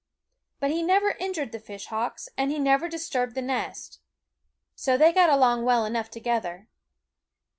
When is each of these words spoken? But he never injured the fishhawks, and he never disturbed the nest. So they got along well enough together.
But 0.59 0.71
he 0.71 0.81
never 0.81 1.11
injured 1.19 1.51
the 1.51 1.59
fishhawks, 1.59 2.27
and 2.35 2.49
he 2.49 2.57
never 2.57 2.87
disturbed 2.89 3.35
the 3.35 3.41
nest. 3.43 3.99
So 4.73 4.97
they 4.97 5.13
got 5.13 5.29
along 5.29 5.63
well 5.63 5.85
enough 5.85 6.09
together. 6.09 6.67